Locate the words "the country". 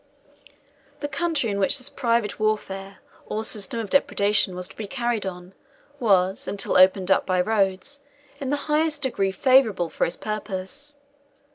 1.01-1.51